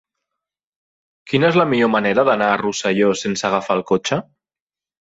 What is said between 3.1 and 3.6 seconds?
sense